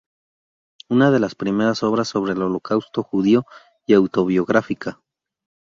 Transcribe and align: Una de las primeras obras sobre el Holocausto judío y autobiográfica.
Una 0.89 1.11
de 1.11 1.19
las 1.19 1.35
primeras 1.35 1.83
obras 1.83 2.07
sobre 2.07 2.33
el 2.33 2.41
Holocausto 2.41 3.03
judío 3.03 3.45
y 3.85 3.93
autobiográfica. 3.93 4.99